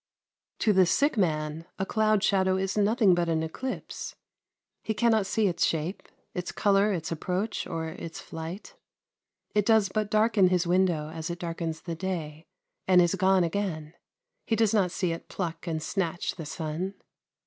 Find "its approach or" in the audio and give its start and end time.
6.91-7.89